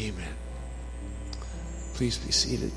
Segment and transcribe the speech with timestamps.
[0.00, 0.34] Amen.
[1.92, 2.72] Please be seated.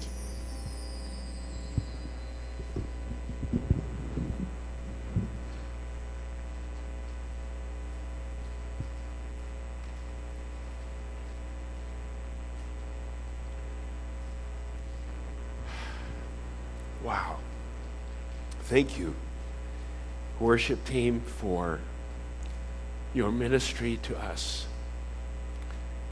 [17.01, 17.37] Wow.
[18.63, 19.15] Thank you,
[20.41, 21.79] worship team, for
[23.13, 24.65] your ministry to us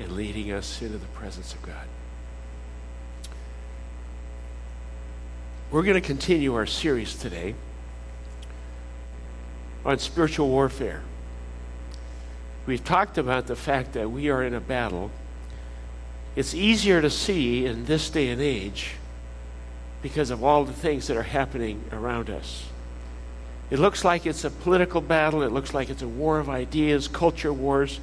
[0.01, 1.87] and leading us into the presence of God.
[5.69, 7.55] We're going to continue our series today
[9.85, 11.01] on spiritual warfare.
[12.65, 15.11] We've talked about the fact that we are in a battle.
[16.35, 18.95] It's easier to see in this day and age
[20.01, 22.65] because of all the things that are happening around us.
[23.69, 27.07] It looks like it's a political battle, it looks like it's a war of ideas,
[27.07, 27.99] culture wars,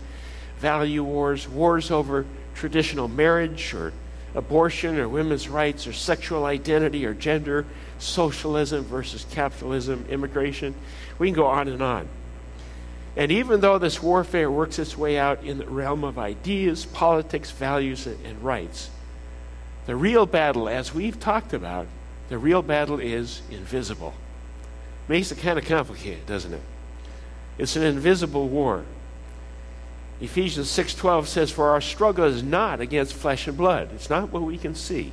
[0.58, 3.92] value wars, wars over traditional marriage or
[4.34, 7.64] abortion or women's rights or sexual identity or gender,
[7.98, 10.74] socialism versus capitalism, immigration.
[11.18, 12.08] We can go on and on.
[13.16, 17.50] And even though this warfare works its way out in the realm of ideas, politics,
[17.50, 18.90] values, and rights,
[19.86, 21.86] the real battle, as we've talked about,
[22.28, 24.14] the real battle is invisible.
[25.08, 26.61] Makes it kind of complicated, doesn't it?
[27.56, 28.84] It's an invisible war.
[30.20, 33.91] Ephesians 6:12 says for our struggle is not against flesh and blood.
[33.94, 35.12] It's not what we can see,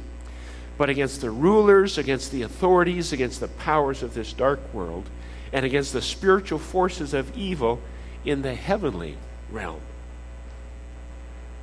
[0.78, 5.10] but against the rulers, against the authorities, against the powers of this dark world,
[5.54, 7.80] and against the spiritual forces of evil
[8.24, 9.18] in the heavenly
[9.52, 9.82] realm.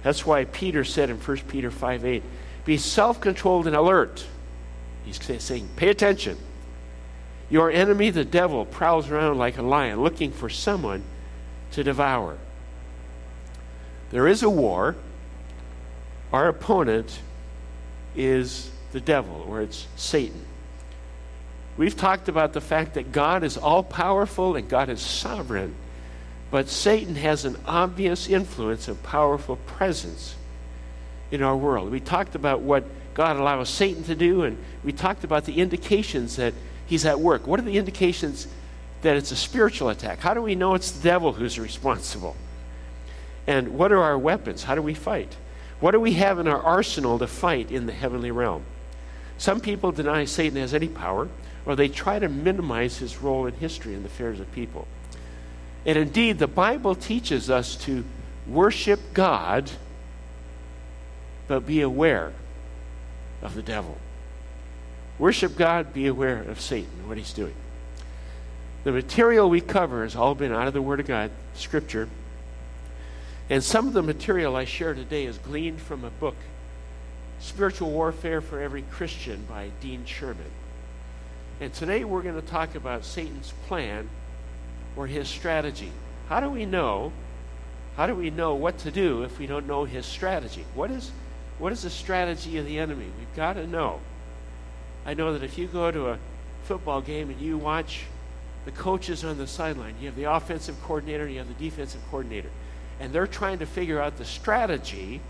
[0.04, 2.22] That's why Peter said in 1 Peter 5:8,
[2.64, 4.24] be self-controlled and alert.
[5.04, 6.38] He's saying, pay attention.
[7.50, 11.02] Your enemy, the devil, prowls around like a lion looking for someone
[11.72, 12.38] to devour.
[14.12, 14.94] There is a war.
[16.32, 17.18] Our opponent
[18.14, 20.44] is the devil, or it's Satan.
[21.78, 25.74] We've talked about the fact that God is all powerful and God is sovereign,
[26.50, 30.36] but Satan has an obvious influence and powerful presence
[31.30, 31.90] in our world.
[31.90, 32.84] We talked about what
[33.14, 36.52] God allows Satan to do, and we talked about the indications that
[36.86, 37.46] he's at work.
[37.46, 38.46] What are the indications
[39.00, 40.18] that it's a spiritual attack?
[40.18, 42.36] How do we know it's the devil who's responsible?
[43.46, 44.64] And what are our weapons?
[44.64, 45.36] How do we fight?
[45.80, 48.64] What do we have in our arsenal to fight in the heavenly realm?
[49.38, 51.28] Some people deny Satan has any power,
[51.66, 54.86] or they try to minimize his role in history and the affairs of people.
[55.84, 58.04] And indeed, the Bible teaches us to
[58.46, 59.70] worship God,
[61.48, 62.32] but be aware
[63.42, 63.98] of the devil.
[65.18, 67.54] Worship God, be aware of Satan, what he's doing.
[68.84, 72.08] The material we cover has all been out of the Word of God, Scripture.
[73.50, 76.36] And some of the material I share today is gleaned from a book,
[77.40, 80.50] Spiritual Warfare for Every Christian by Dean Sherman.
[81.60, 84.08] And today we're going to talk about Satan's plan
[84.96, 85.90] or his strategy.
[86.28, 87.12] How do we know?
[87.96, 90.64] How do we know what to do if we don't know his strategy?
[90.74, 91.10] What is
[91.58, 93.06] what is the strategy of the enemy?
[93.18, 94.00] We've got to know.
[95.04, 96.18] I know that if you go to a
[96.64, 98.06] football game and you watch
[98.64, 102.48] the coaches on the sideline, you have the offensive coordinator, you have the defensive coordinator,
[103.00, 105.20] and they're trying to figure out the strategy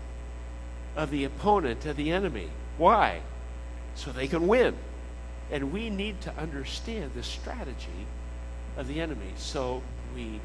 [0.95, 2.49] of the opponent, of the enemy.
[2.77, 3.21] Why?
[3.95, 4.75] So they can win.
[5.51, 8.07] And we need to understand the strategy
[8.77, 9.81] of the enemy so
[10.15, 10.39] we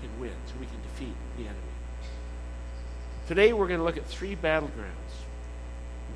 [0.00, 1.58] can win, so we can defeat the enemy.
[3.28, 5.14] Today we're going to look at three battlegrounds.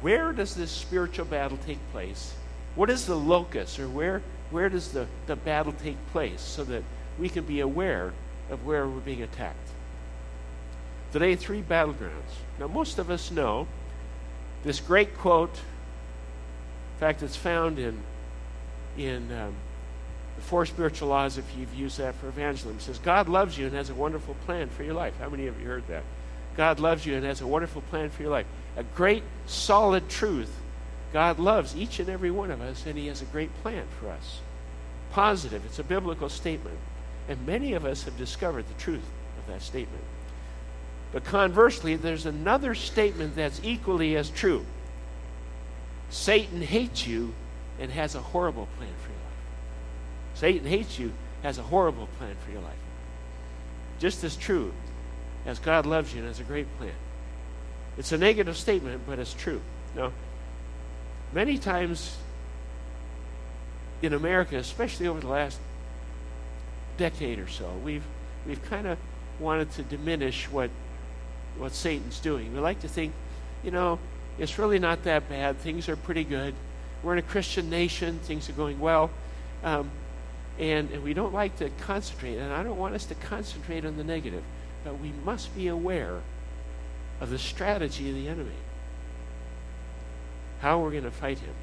[0.01, 2.35] Where does this spiritual battle take place?
[2.75, 4.21] What is the locus, or where,
[4.51, 6.83] where does the, the battle take place so that
[7.19, 8.13] we can be aware
[8.51, 9.69] of where we're being attacked?
[11.15, 12.35] Today, three battlegrounds.
[12.59, 13.69] Now, most of us know
[14.65, 15.55] this great quote.
[15.55, 18.01] In fact, it's found in,
[18.99, 19.55] in um,
[20.35, 22.79] the four spiritual laws, if you've used that for evangelism.
[22.79, 25.15] It says, God loves you and has a wonderful plan for your life.
[25.21, 26.03] How many of you heard that?
[26.57, 28.47] God loves you and has a wonderful plan for your life.
[28.77, 30.51] A great, solid truth.
[31.13, 34.11] God loves each and every one of us, and He has a great plan for
[34.11, 34.41] us.
[35.13, 35.65] Positive.
[35.65, 36.79] It's a biblical statement.
[37.29, 39.07] And many of us have discovered the truth
[39.39, 40.03] of that statement.
[41.15, 44.67] But conversely, there's another statement that's equally as true
[46.11, 47.33] Satan hates you
[47.79, 50.35] and has a horrible plan for your life.
[50.35, 51.13] Satan hates you,
[51.43, 52.77] has a horrible plan for your life.
[53.99, 54.73] Just as true
[55.47, 56.93] as God loves you and has a great plan.
[57.97, 59.61] It's a negative statement, but it's true.
[59.97, 60.13] Now,
[61.33, 62.17] many times
[64.03, 65.59] in America, especially over the last
[66.97, 68.05] decade or so, we've
[68.47, 68.99] we've kind of
[69.39, 70.71] wanted to diminish what
[71.59, 72.53] what Satan's doing.
[72.53, 73.13] We like to think
[73.65, 73.99] you know,
[74.39, 75.59] it's really not that bad.
[75.59, 76.55] Things are pretty good.
[77.03, 78.19] We're in a Christian nation.
[78.23, 79.11] Things are going well.
[79.65, 79.91] Um,
[80.59, 83.97] and, and we don't like to concentrate, and I don't want us to concentrate on
[83.97, 84.43] the negative,
[84.85, 86.21] but we must be aware
[87.21, 88.51] of the strategy of the enemy.
[90.61, 91.55] How we're going to fight him.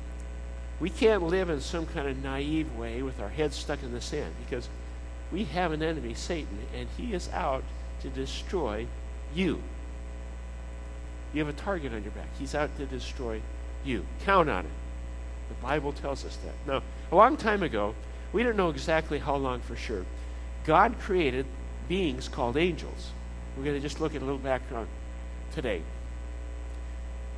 [0.80, 4.02] We can't live in some kind of naive way with our heads stuck in the
[4.02, 4.68] sand because
[5.32, 7.64] we have an enemy, Satan, and he is out
[8.02, 8.88] to destroy
[9.34, 9.62] you.
[11.34, 12.28] You have a target on your back.
[12.38, 13.42] He's out to destroy
[13.86, 14.06] you.
[14.26, 14.72] Count on it.
[15.50, 16.54] The Bible tells us that.
[16.66, 16.82] Now,
[17.12, 17.96] a long time ago,
[18.34, 20.06] we don't know exactly how long for sure.
[20.66, 21.46] God created
[21.88, 23.12] beings called angels.
[23.58, 24.88] We're going to just look at a little background
[25.54, 25.82] today.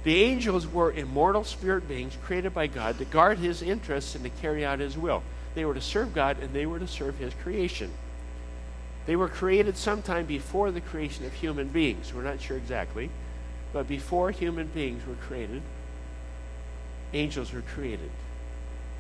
[0.03, 4.29] The angels were immortal spirit beings created by God to guard his interests and to
[4.29, 5.23] carry out his will.
[5.55, 7.91] They were to serve God and they were to serve his creation.
[9.05, 12.13] They were created sometime before the creation of human beings.
[12.13, 13.09] We're not sure exactly,
[13.73, 15.63] but before human beings were created,
[17.13, 18.11] angels were created.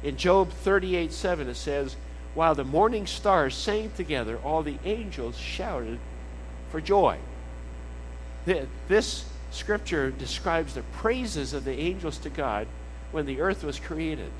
[0.03, 1.95] In Job 38 7, it says,
[2.33, 5.99] While the morning stars sang together, all the angels shouted
[6.71, 7.17] for joy.
[8.87, 12.67] This scripture describes the praises of the angels to God
[13.11, 14.31] when the earth was created.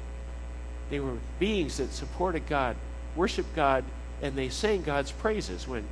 [0.90, 2.76] They were beings that supported God,
[3.16, 3.86] worshiped God,
[4.22, 5.86] and they sang God's praises when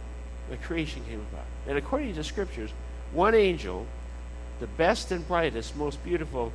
[0.50, 1.46] the creation came about.
[1.68, 2.72] And according to scriptures,
[3.14, 3.86] one angel,
[4.62, 6.54] the best and brightest, most beautiful,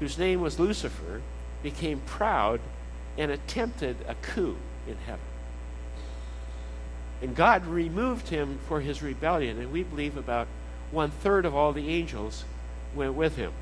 [0.00, 1.20] whose name was Lucifer,
[1.62, 2.60] became proud
[3.16, 4.56] and attempted a coup
[4.88, 5.20] in heaven.
[7.22, 10.48] And God removed him for his rebellion, and we believe about
[10.90, 12.44] one third of all the angels
[12.94, 13.52] went with him.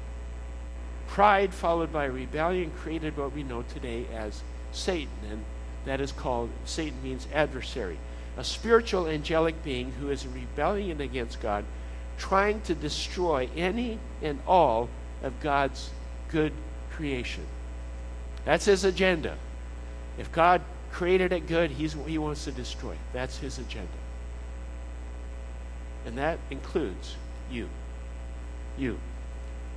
[1.09, 5.45] Pride followed by rebellion created what we know today as Satan, and
[5.85, 7.99] that is called, Satan means adversary,
[8.37, 11.65] a spiritual angelic being who is in rebellion against God,
[12.19, 14.89] trying to destroy any and all
[15.23, 15.91] of God's
[16.29, 16.53] good
[16.91, 17.45] creation.
[18.45, 19.37] That's his agenda.
[20.19, 22.99] If God created it good, he's, he wants to destroy it.
[23.13, 23.89] That's his agenda.
[26.05, 27.17] And that includes
[27.51, 27.69] you.
[28.77, 28.99] You.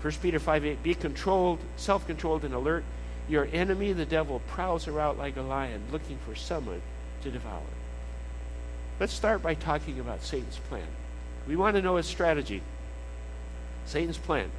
[0.02, 2.84] 1 Peter 5 8, be controlled, self controlled, and alert.
[3.30, 6.82] Your enemy, the devil, prowls around like a lion looking for someone
[7.22, 7.62] to devour.
[9.00, 10.88] Let's start by talking about Satan's plan.
[11.48, 12.62] We want to know his strategy.
[13.86, 14.52] Satan's plan.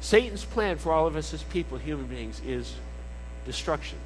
[0.00, 2.76] Satan's plan for all of us as people, human beings, is
[3.44, 3.98] destruction.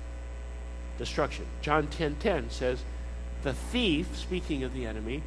[0.99, 1.47] Destruction.
[1.61, 2.83] John 10:10 10, 10 says,
[3.43, 5.23] "The thief, speaking of the enemy,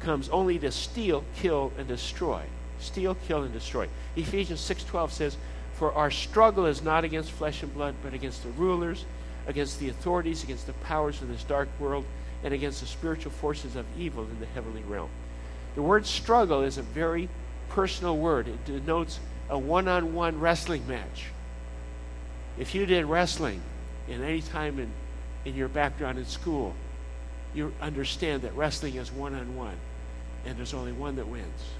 [0.00, 2.44] comes only to steal, kill and destroy.
[2.78, 5.36] Steal, kill and destroy." Ephesians 6:12 says,
[5.74, 9.04] "For our struggle is not against flesh and blood, but against the rulers,
[9.46, 12.04] against the authorities, against the powers of this dark world,
[12.42, 15.10] and against the spiritual forces of evil in the heavenly realm."
[15.76, 17.28] The word struggle is a very
[17.68, 18.48] personal word.
[18.48, 21.26] It denotes a one-on-one wrestling match
[22.58, 23.60] if you did wrestling
[24.08, 24.90] in any time in,
[25.44, 26.74] in your background in school,
[27.54, 29.76] you understand that wrestling is one on one,
[30.44, 31.70] and there's only one that wins.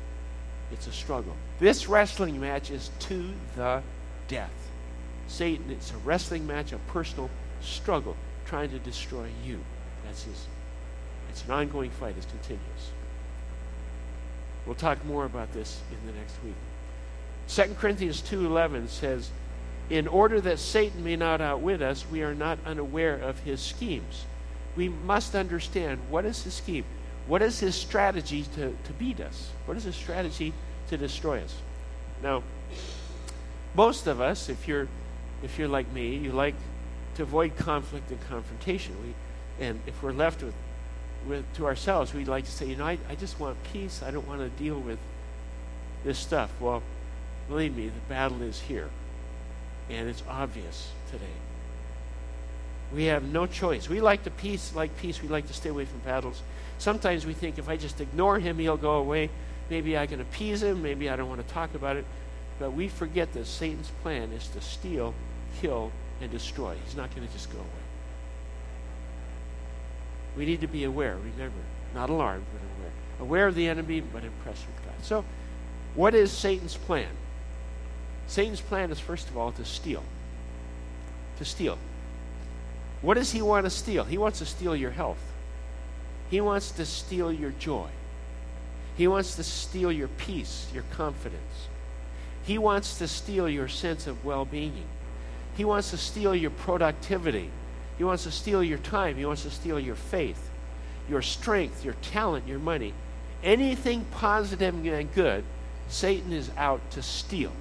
[0.72, 1.34] It's a struggle.
[1.60, 3.82] This wrestling match is to the
[4.28, 4.52] death.
[5.28, 8.16] Satan, it's a wrestling match, a personal struggle,
[8.46, 9.60] trying to destroy you.
[10.04, 10.46] That's his.
[11.30, 12.16] It's an ongoing fight.
[12.16, 12.90] It continues.
[14.66, 16.54] We'll talk more about this in the next week.
[17.48, 19.30] 2 Corinthians 2.11 says,
[19.88, 24.24] in order that Satan may not outwit us, we are not unaware of his schemes.
[24.74, 26.84] We must understand what is his scheme?
[27.28, 29.50] What is his strategy to, to beat us?
[29.66, 30.52] What is his strategy
[30.88, 31.54] to destroy us?
[32.22, 32.42] Now,
[33.74, 34.88] most of us, if you're
[35.42, 36.54] if you're like me, you like
[37.16, 38.96] to avoid conflict and confrontation.
[39.02, 40.54] We, and if we're left with,
[41.26, 44.02] with to ourselves, we'd like to say, you know, I, I just want peace.
[44.02, 44.98] I don't want to deal with
[46.04, 46.50] this stuff.
[46.60, 46.82] Well,
[47.48, 48.88] believe me, the battle is here
[49.90, 51.24] and it's obvious today.
[52.94, 53.88] We have no choice.
[53.88, 55.20] We like the peace, like peace.
[55.20, 56.42] We like to stay away from battles.
[56.78, 59.30] Sometimes we think if I just ignore him, he'll go away.
[59.70, 60.82] Maybe I can appease him.
[60.82, 62.04] Maybe I don't want to talk about it.
[62.58, 65.14] But we forget that Satan's plan is to steal,
[65.60, 65.90] kill,
[66.20, 66.76] and destroy.
[66.84, 67.85] He's not going to just go away.
[70.36, 71.56] We need to be aware, remember,
[71.94, 72.92] not alarmed, but aware.
[73.20, 74.94] Aware of the enemy, but impressed with God.
[75.02, 75.24] So,
[75.94, 77.08] what is Satan's plan?
[78.26, 80.02] Satan's plan is, first of all, to steal.
[81.38, 81.78] To steal.
[83.00, 84.04] What does he want to steal?
[84.04, 85.20] He wants to steal your health.
[86.30, 87.88] He wants to steal your joy.
[88.96, 91.68] He wants to steal your peace, your confidence.
[92.42, 94.84] He wants to steal your sense of well being.
[95.56, 97.50] He wants to steal your productivity.
[97.98, 99.16] He wants to steal your time.
[99.16, 100.50] He wants to steal your faith,
[101.08, 102.92] your strength, your talent, your money.
[103.42, 105.44] Anything positive and good
[105.88, 107.52] Satan is out to steal.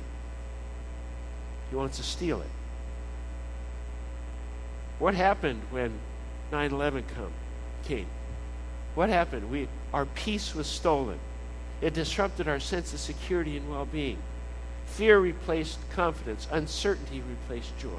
[1.69, 2.49] He wants to steal it.
[4.99, 5.91] What happened when
[6.51, 7.05] 9 11
[7.83, 8.07] came?
[8.95, 9.51] What happened?
[9.51, 11.19] We, our peace was stolen.
[11.81, 14.17] It disrupted our sense of security and well being.
[14.85, 16.47] Fear replaced confidence.
[16.51, 17.89] Uncertainty replaced joy.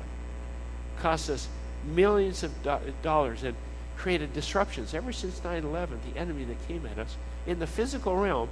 [0.98, 1.48] Cost us
[1.86, 3.56] millions of do- dollars and
[3.96, 4.94] created disruptions.
[4.94, 7.16] Ever since 9 11, the enemy that came at us
[7.46, 8.48] in the physical realm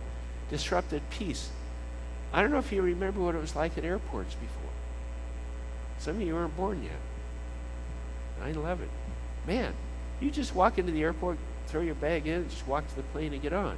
[0.50, 1.50] disrupted peace.
[2.32, 4.70] I don't know if you remember what it was like at airports before.
[5.98, 6.92] Some of you weren't born yet.
[8.40, 8.88] 9 11.
[9.46, 9.72] Man,
[10.20, 13.32] you just walk into the airport, throw your bag in, just walk to the plane
[13.32, 13.76] and get on.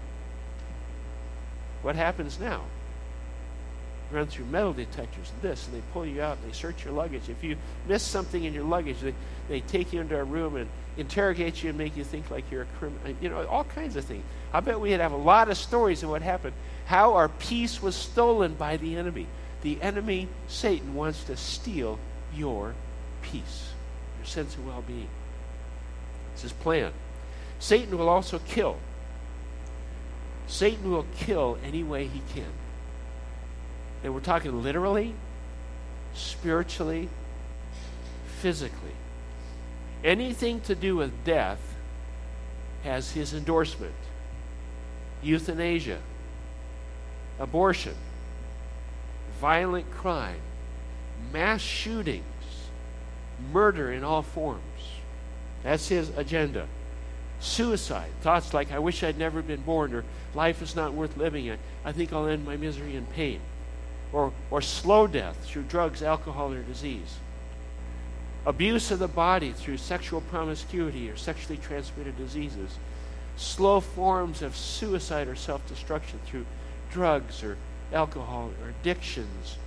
[1.83, 2.63] What happens now?
[4.11, 7.29] Run through metal detectors this, and they pull you out and they search your luggage.
[7.29, 7.57] If you
[7.89, 9.15] miss something in your luggage, they,
[9.49, 12.63] they take you into a room and interrogate you and make you think like you're
[12.63, 13.15] a criminal.
[13.21, 14.25] You know, all kinds of things.
[14.53, 16.55] I bet we'd have a lot of stories of what happened.
[16.87, 19.27] How our peace was stolen by the enemy.
[19.63, 21.99] The enemy, Satan, wants to steal
[22.33, 22.75] your
[23.23, 23.73] peace,
[24.19, 25.09] your sense of well being.
[26.35, 26.93] It's his plan.
[27.59, 28.77] Satan will also kill.
[30.47, 32.53] Satan will kill any way he can.
[34.07, 35.15] And we're talking literally,
[36.15, 37.09] spiritually,
[38.39, 38.93] physically.
[40.05, 41.59] Anything to do with death
[42.85, 43.97] has his endorsement.
[45.25, 45.99] Euthanasia,
[47.41, 47.97] abortion,
[49.41, 50.39] violent crime,
[51.33, 52.23] mass shootings,
[53.53, 54.63] murder in all forms.
[55.65, 56.69] That's his agenda.
[57.41, 61.51] Suicide, thoughts like, I wish I'd never been born, or life is not worth living,
[61.51, 63.41] I, I think I'll end my misery and pain.
[64.13, 67.17] Or, or slow death through drugs, alcohol, or disease.
[68.47, 72.79] Abuse of the body through sexual promiscuity or sexually transmitted diseases.
[73.37, 76.47] Slow forms of suicide or self destruction through
[76.91, 77.59] drugs or
[77.93, 79.59] alcohol or addictions,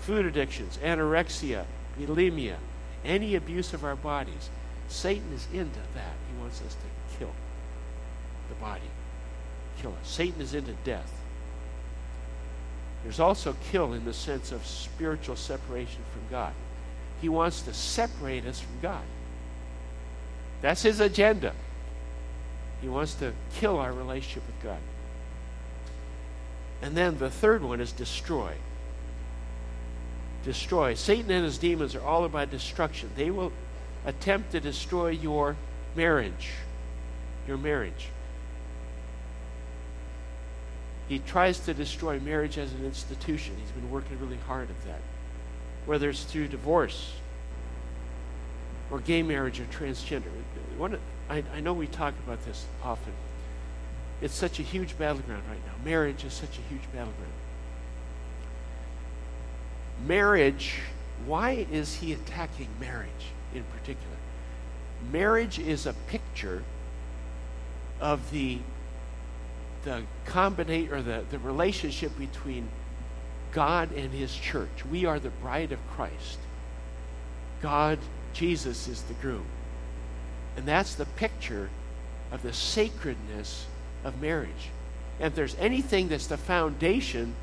[0.00, 1.64] food addictions, anorexia,
[1.98, 2.56] bulimia,
[3.04, 4.50] any abuse of our bodies.
[4.88, 6.14] Satan is into that.
[6.32, 7.32] He wants us to kill
[8.48, 8.90] the body,
[9.80, 10.08] kill us.
[10.08, 11.12] Satan is into death.
[13.04, 16.54] There's also kill in the sense of spiritual separation from God.
[17.20, 19.04] He wants to separate us from God.
[20.62, 21.52] That's his agenda.
[22.80, 24.80] He wants to kill our relationship with God.
[26.80, 28.52] And then the third one is destroy.
[30.44, 30.94] Destroy.
[30.94, 33.10] Satan and his demons are all about destruction.
[33.16, 33.52] They will
[34.06, 35.56] attempt to destroy your
[35.94, 36.50] marriage.
[37.46, 38.08] Your marriage.
[41.08, 43.56] He tries to destroy marriage as an institution.
[43.60, 45.00] He's been working really hard at that.
[45.86, 47.12] Whether it's through divorce
[48.90, 50.30] or gay marriage or transgender.
[51.28, 53.12] I know we talk about this often.
[54.22, 55.74] It's such a huge battleground right now.
[55.84, 57.32] Marriage is such a huge battleground.
[60.06, 60.80] Marriage,
[61.26, 64.16] why is he attacking marriage in particular?
[65.12, 66.62] Marriage is a picture
[68.00, 68.58] of the
[69.84, 72.68] the combination or the, the relationship between
[73.52, 74.84] God and his church.
[74.90, 76.38] We are the bride of Christ.
[77.62, 77.98] God,
[78.32, 79.46] Jesus, is the groom.
[80.56, 81.70] And that's the picture
[82.32, 83.66] of the sacredness
[84.02, 84.70] of marriage.
[85.18, 87.34] And if there's anything that's the foundation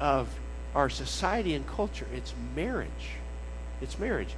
[0.00, 0.28] of
[0.74, 2.90] our society and culture, it's marriage.
[3.80, 4.34] It's marriage.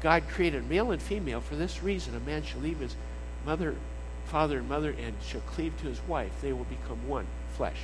[0.00, 2.16] God created male and female for this reason.
[2.16, 2.96] A man shall leave his
[3.44, 3.74] mother,
[4.26, 6.32] father and mother and shall cleave to his wife.
[6.42, 7.78] They will become one flesh.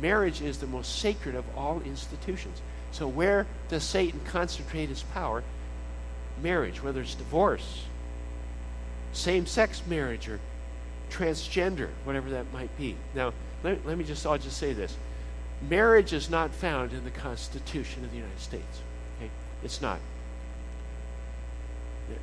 [0.00, 2.60] Marriage is the most sacred of all institutions.
[2.92, 5.42] So where does Satan concentrate his power?
[6.42, 7.84] Marriage, whether it's divorce,
[9.12, 10.38] same-sex marriage, or
[11.10, 12.96] transgender, whatever that might be.
[13.14, 13.32] Now,
[13.64, 14.96] let, let me just, I'll just say this.
[15.68, 18.80] Marriage is not found in the Constitution of the United States.
[19.16, 19.30] Okay?
[19.64, 19.98] It's not.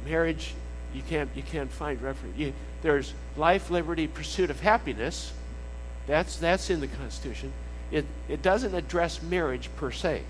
[0.06, 0.54] Marriage,
[0.94, 2.38] you can't, you can't find reference.
[2.38, 2.54] You,
[2.86, 5.34] there's life, liberty, pursuit of happiness.
[6.06, 7.52] That's, that's in the Constitution.
[7.90, 10.22] It, it doesn't address marriage per se.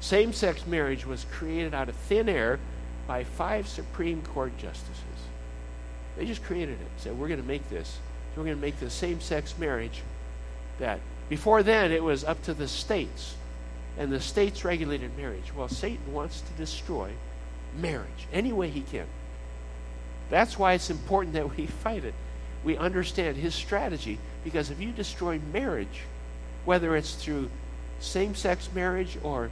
[0.00, 2.58] Same sex marriage was created out of thin air
[3.06, 4.96] by five Supreme Court justices.
[6.16, 6.88] They just created it.
[6.96, 7.88] Said, we're going to make this.
[8.34, 10.02] So we're going to make the same sex marriage
[10.80, 10.98] that.
[11.28, 13.36] Before then, it was up to the states.
[13.96, 15.54] And the states regulated marriage.
[15.54, 17.12] Well, Satan wants to destroy
[17.78, 19.06] marriage any way he can.
[20.30, 22.14] That's why it's important that we fight it.
[22.64, 26.02] We understand his strategy because if you destroy marriage,
[26.64, 27.50] whether it's through
[28.00, 29.50] same sex marriage or,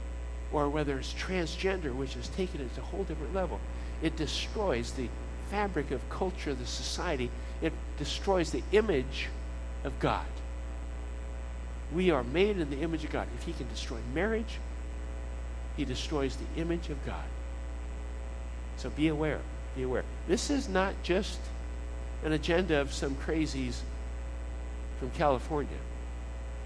[0.51, 3.59] or whether it's transgender, which has taken it to a whole different level,
[4.01, 5.09] it destroys the
[5.49, 7.29] fabric of culture, the society.
[7.61, 9.27] It destroys the image
[9.83, 10.25] of God.
[11.93, 13.27] We are made in the image of God.
[13.37, 14.59] If he can destroy marriage,
[15.75, 17.25] he destroys the image of God.
[18.77, 19.39] So be aware.
[19.75, 20.03] Be aware.
[20.27, 21.39] This is not just
[22.23, 23.79] an agenda of some crazies
[24.99, 25.77] from California.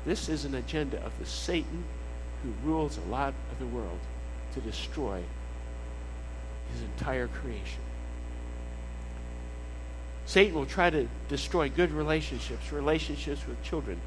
[0.06, 1.84] This is an agenda of the Satan
[2.44, 4.00] who rules a lot of the world
[4.54, 5.22] to destroy
[6.72, 7.82] his entire creation.
[10.26, 14.00] Satan will try to destroy good relationships, relationships with children.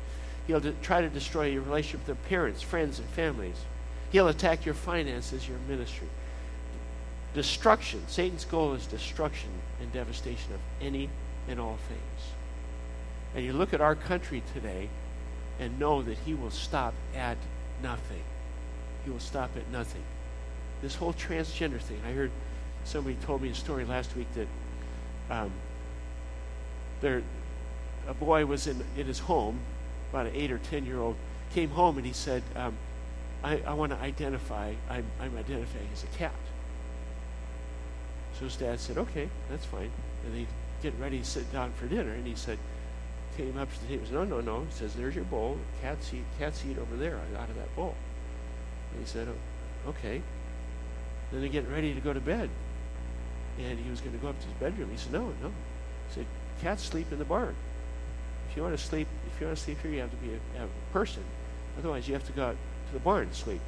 [0.47, 3.57] He'll de- try to destroy your relationship with parents, friends, and families.
[4.11, 6.09] He'll attack your finances, your ministry.
[7.37, 8.03] Destruction.
[8.09, 9.51] Satan's goal is destruction
[9.83, 11.11] and devastation of any
[11.47, 12.31] and all things.
[13.35, 14.89] And you look at our country today
[15.61, 17.37] and know that he will stop at
[17.83, 18.23] nothing.
[19.05, 20.01] He will stop at nothing.
[20.81, 22.31] This whole transgender thing, I heard
[22.87, 24.49] somebody told me a story last week that
[25.31, 25.51] um,
[27.03, 27.23] there,
[28.09, 29.59] a boy was in, in his home,
[30.09, 31.17] about an eight or ten year old,
[31.53, 32.75] came home and he said, um,
[33.45, 36.33] I, I want to identify, I'm, I'm identifying as a cat.
[38.39, 39.91] So his dad said, okay, that's fine.
[40.25, 40.47] And they
[40.83, 42.59] get ready to sit down for dinner, and he said,
[43.37, 44.01] came up to the table.
[44.01, 44.61] He said, no, no, no.
[44.65, 45.59] He says, there's your bowl.
[45.83, 47.95] Cats eat, cats eat over there out of that bowl.
[48.93, 50.23] And he said, oh, okay.
[51.31, 52.51] Then they're getting ready to go to bed.
[53.59, 54.91] And he was going to go up to his bedroom.
[54.91, 55.49] He said, no, no.
[56.09, 56.27] He said,
[56.63, 57.55] cats sleep in the barn.
[58.51, 60.33] If you want to sleep, if you want to sleep here, you have to be
[60.33, 61.23] a, a person.
[61.79, 62.57] Otherwise, you have to go out
[62.89, 63.61] to the barn to sleep.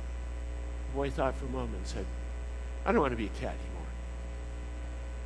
[0.91, 2.07] The boy thought for a moment and said,
[2.87, 3.78] I don't want to be a cat anymore.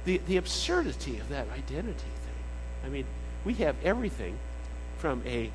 [0.04, 2.84] The, the absurdity of that identity thing.
[2.84, 3.04] I mean,
[3.44, 4.36] we have everything
[4.98, 5.50] from a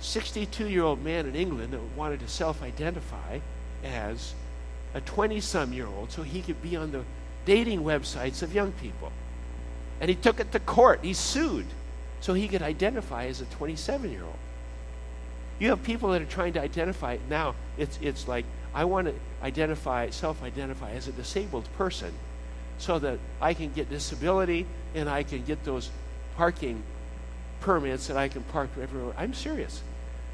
[0.00, 3.40] 62 year old man in England that wanted to self identify
[3.84, 4.34] as
[4.94, 7.02] a 20 some year old so he could be on the
[7.44, 9.12] dating websites of young people.
[10.00, 11.00] And he took it to court.
[11.02, 11.66] He sued
[12.20, 14.38] so he could identify as a 27 year old.
[15.58, 17.54] You have people that are trying to identify now.
[17.78, 18.44] It's, it's like,
[18.74, 22.12] I want to identify, self identify as a disabled person
[22.78, 25.90] so that I can get disability and I can get those
[26.36, 26.82] parking
[27.60, 29.14] permits that I can park everywhere.
[29.16, 29.82] I'm serious.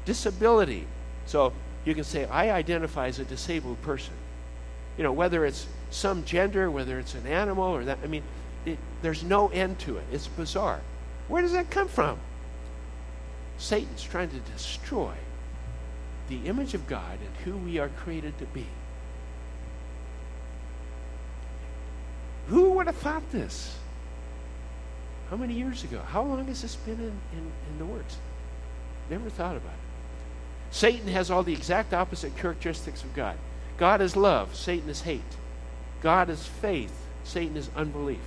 [0.05, 0.85] Disability.
[1.25, 1.53] So
[1.85, 4.13] you can say, I identify as a disabled person.
[4.97, 8.23] You know, whether it's some gender, whether it's an animal or that, I mean,
[8.65, 10.03] it, there's no end to it.
[10.11, 10.81] It's bizarre.
[11.27, 12.19] Where does that come from?
[13.57, 15.13] Satan's trying to destroy
[16.29, 18.65] the image of God and who we are created to be.
[22.47, 23.77] Who would have thought this?
[25.29, 25.99] How many years ago?
[25.99, 28.17] How long has this been in, in, in the works?
[29.09, 30.73] Never thought about it.
[30.73, 33.37] Satan has all the exact opposite characteristics of God.
[33.77, 35.21] God is love, Satan is hate.
[36.01, 38.21] God is faith, Satan is unbelief.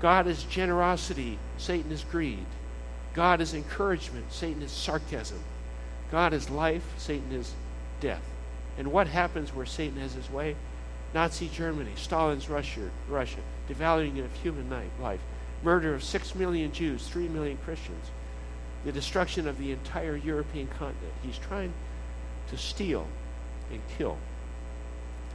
[0.00, 2.44] God is generosity, Satan is greed.
[3.14, 5.38] God is encouragement, Satan is sarcasm.
[6.10, 7.54] God is life, Satan is
[8.00, 8.22] death.
[8.78, 10.56] And what happens where Satan has his way?
[11.14, 14.68] Nazi Germany, Stalin's Russia, Russia, devaluing of human
[15.00, 15.20] life,
[15.62, 18.10] murder of six million Jews, three million Christians,
[18.84, 21.12] the destruction of the entire European continent.
[21.22, 21.72] He's trying
[22.50, 23.06] to steal
[23.70, 24.18] and kill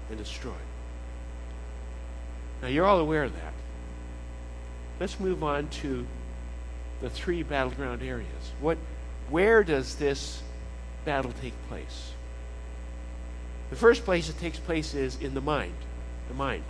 [0.09, 0.51] and destroy.
[2.61, 3.53] Now, you're all aware of that.
[4.99, 6.05] Let's move on to
[7.01, 8.51] the three battleground areas.
[8.59, 8.77] What,
[9.29, 10.43] where does this
[11.05, 12.11] battle take place?
[13.71, 15.73] The first place it takes place is in the mind.
[16.27, 16.63] The mind.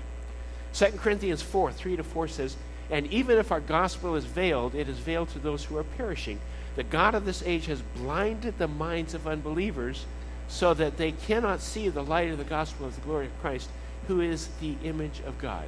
[0.73, 2.55] 2 Corinthians 4 3 to 4 says,
[2.89, 6.39] And even if our gospel is veiled, it is veiled to those who are perishing.
[6.75, 10.05] The God of this age has blinded the minds of unbelievers
[10.47, 13.69] so that they cannot see the light of the gospel of the glory of Christ,
[14.07, 15.67] who is the image of God.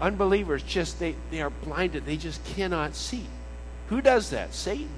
[0.00, 2.04] Unbelievers just, they, they are blinded.
[2.04, 3.26] They just cannot see.
[3.88, 4.52] Who does that?
[4.52, 4.90] Satan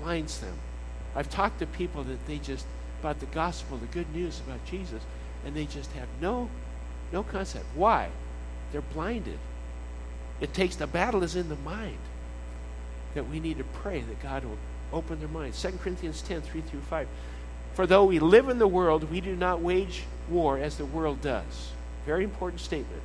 [0.00, 0.54] blinds them.
[1.14, 2.66] I've talked to people that they just
[3.00, 5.02] about the gospel, the good news about Jesus,
[5.44, 6.48] and they just have no,
[7.12, 7.64] no concept.
[7.74, 8.08] Why?
[8.72, 9.38] They're blinded.
[10.40, 11.98] It takes the battle is in the mind
[13.14, 14.58] that we need to pray that God will
[14.92, 15.60] open their minds.
[15.60, 17.08] 2 Corinthians 10, 3 through 5.
[17.74, 21.22] For though we live in the world, we do not wage war as the world
[21.22, 21.72] does.
[22.06, 23.02] Very important statement.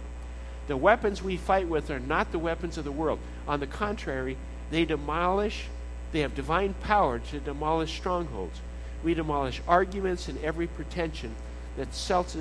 [0.68, 3.20] The weapons we fight with are not the weapons of the world.
[3.48, 4.38] On the contrary,
[4.72, 5.66] they demolish,
[6.12, 8.60] they have divine power to demolish strongholds.
[9.04, 11.36] We demolish arguments and every pretension
[11.78, 12.36] that sets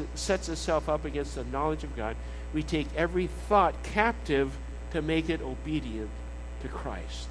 [0.48, 2.16] itself up against the knowledge of God.
[2.52, 4.56] We take every thought captive
[4.92, 6.10] to make it obedient
[6.62, 7.28] to Christ.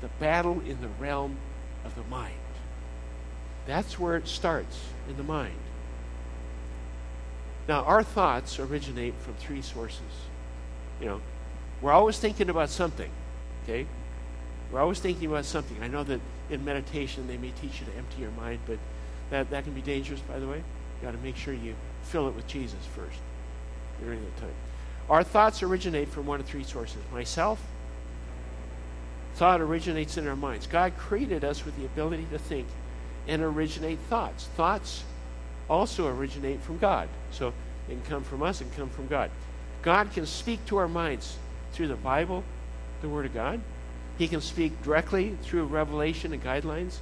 [0.00, 1.36] The battle in the realm
[1.84, 2.34] of the mind.
[3.66, 5.54] That's where it starts, in the mind.
[7.68, 10.00] Now, our thoughts originate from three sources.
[11.00, 11.20] You know,
[11.80, 13.10] we're always thinking about something,
[13.62, 13.86] okay?
[14.72, 15.76] We're always thinking about something.
[15.80, 18.78] I know that in meditation, they may teach you to empty your mind, but
[19.30, 20.56] that, that can be dangerous, by the way.
[20.56, 23.18] you got to make sure you fill it with Jesus first
[24.02, 24.54] during that time.
[25.08, 27.60] Our thoughts originate from one of three sources myself,
[29.34, 30.66] thought originates in our minds.
[30.66, 32.66] God created us with the ability to think
[33.26, 34.46] and originate thoughts.
[34.56, 35.04] Thoughts
[35.68, 37.08] also originate from God.
[37.30, 37.52] So
[37.86, 39.30] they can come from us and come from God.
[39.82, 41.36] God can speak to our minds
[41.72, 42.44] through the Bible,
[43.00, 43.60] the Word of God.
[44.20, 46.98] He can speak directly through revelation and guidelines.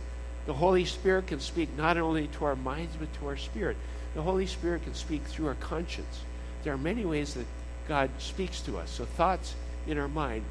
[0.47, 3.77] The Holy Spirit can speak not only to our minds, but to our spirit.
[4.15, 6.21] The Holy Spirit can speak through our conscience.
[6.63, 7.47] There are many ways that
[7.89, 8.91] God speaks to us.
[8.91, 9.57] So, thoughts
[9.89, 10.45] in our mind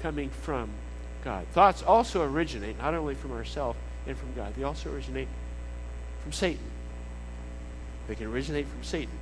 [0.00, 0.70] coming from
[1.24, 1.46] God.
[1.48, 5.28] Thoughts also originate not only from ourselves and from God, they also originate
[6.22, 6.70] from Satan.
[8.06, 9.12] They can originate from Satan.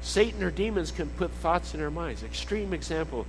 [0.00, 2.22] Satan or demons can put thoughts in our minds.
[2.22, 3.26] Extreme example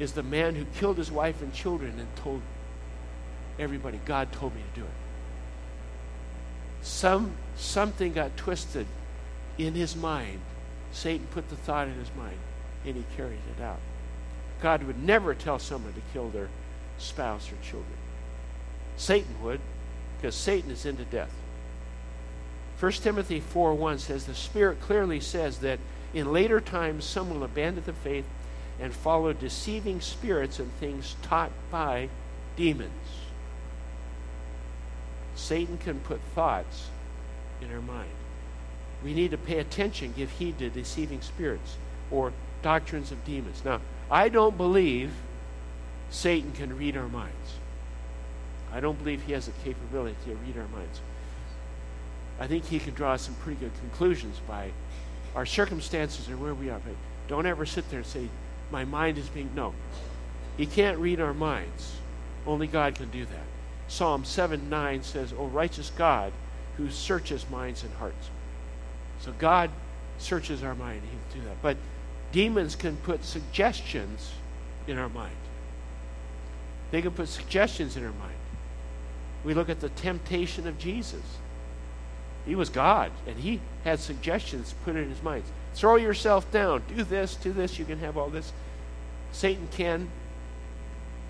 [0.00, 2.40] is the man who killed his wife and children and told
[3.58, 4.92] everybody, God told me to do it.
[6.82, 8.86] Some something got twisted
[9.58, 10.40] in his mind.
[10.92, 12.38] Satan put the thought in his mind
[12.84, 13.78] and he carried it out.
[14.62, 16.48] God would never tell someone to kill their
[16.98, 17.96] spouse or children.
[18.96, 19.60] Satan would,
[20.16, 21.32] because Satan is into death.
[22.78, 25.78] 1 Timothy 4 1 says, The Spirit clearly says that
[26.14, 28.24] in later times some will abandon the faith
[28.80, 32.08] and follow deceiving spirits and things taught by
[32.56, 32.90] demons.
[35.34, 36.88] Satan can put thoughts
[37.60, 38.10] in our mind.
[39.02, 41.76] We need to pay attention, give heed to deceiving spirits
[42.10, 43.62] or doctrines of demons.
[43.64, 45.12] Now, I don't believe
[46.10, 47.34] Satan can read our minds.
[48.72, 51.00] I don't believe he has the capability to read our minds.
[52.38, 54.70] I think he can draw some pretty good conclusions by
[55.34, 56.80] our circumstances and where we are.
[56.84, 56.94] But
[57.28, 58.28] don't ever sit there and say,
[58.70, 59.50] my mind is being.
[59.54, 59.74] No.
[60.56, 61.96] He can't read our minds.
[62.46, 63.44] Only God can do that.
[63.88, 66.32] Psalm 7 9 says, O righteous God
[66.76, 68.30] who searches minds and hearts.
[69.20, 69.70] So God
[70.18, 71.02] searches our mind.
[71.02, 71.60] He can do that.
[71.60, 71.76] But
[72.32, 74.32] demons can put suggestions
[74.86, 75.36] in our mind.
[76.90, 78.34] They can put suggestions in our mind.
[79.44, 81.22] We look at the temptation of Jesus.
[82.46, 85.44] He was God, and he had suggestions put in his mind.
[85.74, 86.82] Throw yourself down.
[86.88, 87.78] Do this, do this.
[87.78, 88.52] You can have all this.
[89.32, 90.08] Satan can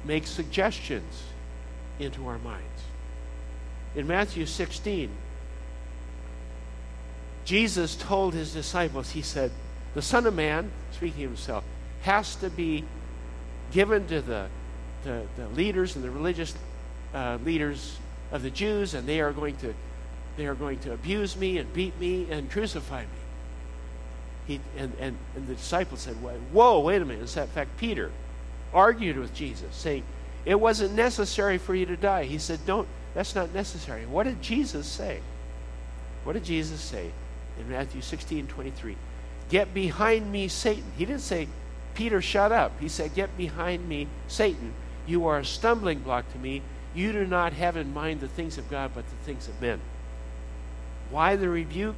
[0.05, 1.25] make suggestions
[1.99, 2.65] into our minds.
[3.95, 5.11] In Matthew 16,
[7.45, 9.51] Jesus told his disciples, He said,
[9.95, 11.65] The Son of Man, speaking of himself,
[12.03, 12.85] has to be
[13.73, 14.47] given to the,
[15.05, 16.55] the, the leaders and the religious
[17.15, 17.99] uh, leaders
[18.31, 19.75] of the Jews, and they are going to
[20.37, 23.20] they are going to abuse me and beat me and crucify me.
[24.51, 27.37] He, and, and, and the disciples said, Whoa, wait a minute.
[27.37, 28.11] In fact, Peter
[28.75, 30.03] argued with Jesus, saying,
[30.45, 32.25] It wasn't necessary for you to die.
[32.25, 34.07] He said, Don't, that's not necessary.
[34.07, 35.21] What did Jesus say?
[36.25, 37.13] What did Jesus say
[37.61, 38.97] in Matthew 16 23?
[39.51, 40.83] Get behind me, Satan.
[40.99, 41.47] He didn't say,
[41.95, 42.73] Peter, shut up.
[42.81, 44.73] He said, Get behind me, Satan.
[45.07, 46.63] You are a stumbling block to me.
[46.93, 49.81] You do not have in mind the things of God, but the things of men.
[51.13, 51.95] Why the rebuke?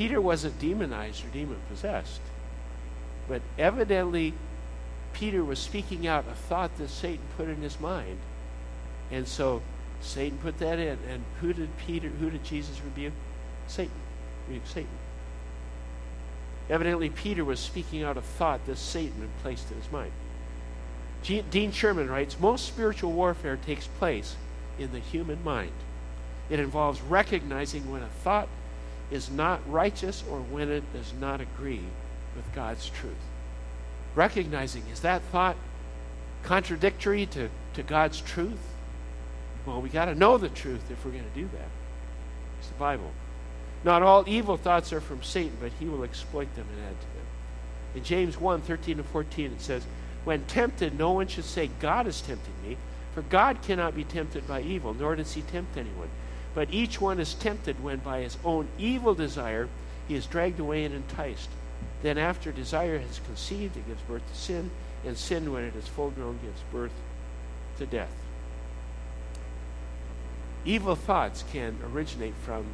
[0.00, 2.22] Peter wasn't demonized or demon possessed,
[3.28, 4.32] but evidently
[5.12, 8.16] Peter was speaking out a thought that Satan put in his mind.
[9.10, 9.60] And so
[10.00, 10.96] Satan put that in.
[11.06, 13.12] And who did Peter, who did Jesus rebuke?
[13.68, 13.92] Satan.
[14.48, 14.88] Rebuke Satan.
[16.70, 20.12] Evidently, Peter was speaking out a thought that Satan had placed in his mind.
[21.22, 24.34] G- Dean Sherman writes Most spiritual warfare takes place
[24.78, 25.72] in the human mind.
[26.48, 28.48] It involves recognizing when a thought
[29.10, 31.82] is not righteous or when it does not agree
[32.36, 33.12] with God's truth.
[34.14, 35.56] Recognizing, is that thought
[36.42, 38.60] contradictory to, to God's truth?
[39.66, 41.68] Well, we got to know the truth if we're going to do that.
[42.58, 43.10] It's the Bible.
[43.84, 47.06] Not all evil thoughts are from Satan, but he will exploit them and add to
[47.06, 47.26] them.
[47.94, 49.84] In James 1 13 and 14, it says,
[50.24, 52.76] When tempted, no one should say, God is tempting me,
[53.14, 56.08] for God cannot be tempted by evil, nor does he tempt anyone.
[56.54, 59.68] But each one is tempted when by his own evil desire
[60.08, 61.48] he is dragged away and enticed.
[62.02, 64.70] Then, after desire has conceived, it gives birth to sin,
[65.04, 66.92] and sin, when it is full grown, gives birth
[67.78, 68.12] to death.
[70.64, 72.64] Evil thoughts can originate from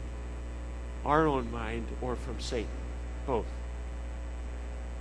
[1.04, 2.68] our own mind or from Satan,
[3.26, 3.46] both.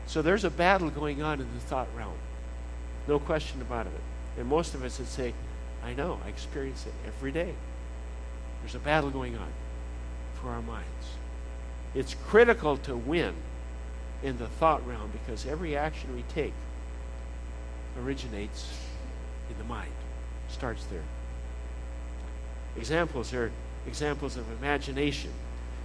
[0.07, 2.17] So there's a battle going on in the thought realm.
[3.07, 3.93] No question about it.
[4.37, 5.33] And most of us would say,
[5.83, 7.53] I know, I experience it every day.
[8.65, 9.47] There's a battle going on
[10.41, 10.87] for our minds.
[11.93, 13.35] It's critical to win
[14.23, 16.51] in the thought realm because every action we take
[18.03, 18.67] originates
[19.51, 19.91] in the mind,
[20.49, 21.03] starts there.
[22.75, 23.51] Examples are
[23.85, 25.29] examples of imagination.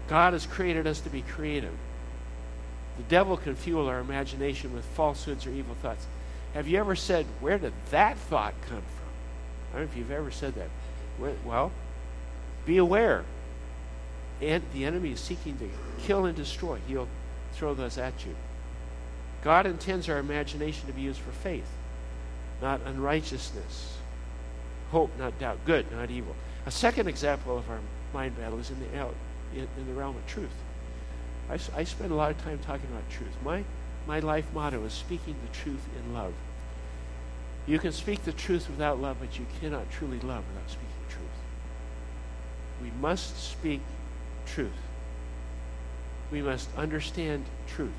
[0.08, 1.74] God has created us to be creative.
[2.96, 6.06] The devil can fuel our imagination with falsehoods or evil thoughts.
[6.54, 9.70] Have you ever said, Where did that thought come from?
[9.70, 10.70] I don't know if you've ever said that.
[11.44, 11.72] Well,
[12.66, 13.24] be aware.
[14.40, 15.68] And the enemy is seeking to
[16.02, 16.78] kill and destroy.
[16.88, 17.08] He'll
[17.52, 18.34] throw those at you.
[19.42, 21.68] God intends our imagination to be used for faith,
[22.60, 23.96] not unrighteousness.
[24.90, 25.58] Hope, not doubt.
[25.64, 26.34] Good, not evil.
[26.66, 27.78] A second example of our
[28.12, 28.86] mind battle is in the,
[29.54, 30.50] in, in the realm of truth.
[31.48, 33.34] I, I spend a lot of time talking about truth.
[33.44, 33.64] My,
[34.06, 36.34] my life motto is speaking the truth in love.
[37.66, 40.89] You can speak the truth without love, but you cannot truly love without speaking.
[42.82, 43.80] We must speak
[44.46, 44.70] truth.
[46.30, 47.90] We must understand truth.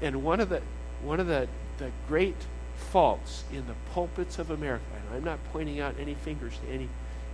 [0.00, 0.62] And one of the
[1.02, 2.34] one of the, the great
[2.76, 6.88] faults in the pulpits of America, and I'm not pointing out any fingers to any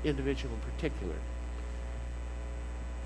[0.04, 1.14] individual in particular,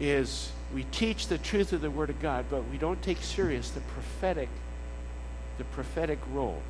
[0.00, 3.70] is we teach the truth of the Word of God, but we don't take serious
[3.70, 4.48] the prophetic,
[5.58, 6.62] the prophetic role.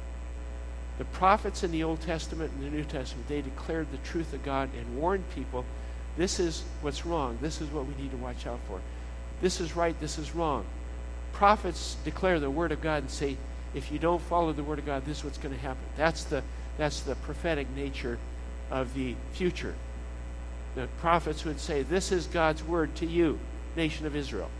[0.98, 4.42] The prophets in the Old Testament and the New Testament, they declared the truth of
[4.42, 5.64] God and warned people
[6.18, 7.38] this is what's wrong.
[7.40, 8.80] This is what we need to watch out for.
[9.40, 9.98] This is right.
[10.00, 10.64] This is wrong.
[11.32, 13.36] Prophets declare the Word of God and say,
[13.74, 15.82] if you don't follow the Word of God, this is what's going to happen.
[15.96, 16.42] That's the,
[16.76, 18.18] that's the prophetic nature
[18.70, 19.74] of the future.
[20.74, 23.38] The prophets would say, This is God's Word to you,
[23.76, 24.50] nation of Israel.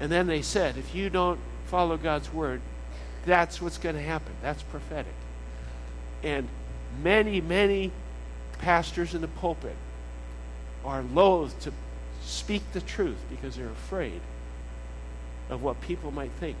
[0.00, 2.60] And then they said, If you don't follow God's Word,
[3.24, 4.32] that's what's going to happen.
[4.42, 5.14] That's prophetic.
[6.22, 6.48] And
[7.02, 7.90] many, many
[8.58, 9.76] pastors in the pulpit
[10.88, 11.72] are loath to
[12.22, 14.20] speak the truth because they're afraid
[15.50, 16.56] of what people might think.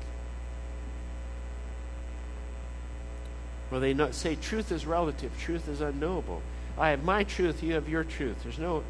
[3.70, 6.42] Well, they not say truth is relative, truth is unknowable.
[6.76, 8.42] I have my truth, you have your truth.
[8.42, 8.84] There's no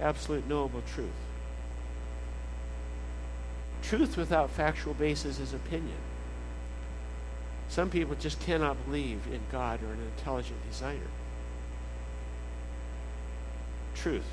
[0.00, 1.08] absolute knowable truth.
[3.82, 5.96] Truth without factual basis is opinion.
[7.70, 11.00] Some people just cannot believe in God or an intelligent designer.
[13.94, 14.24] Truth.